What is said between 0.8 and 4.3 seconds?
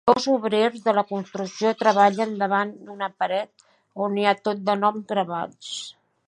de la construcció treballen davant d'una paret on hi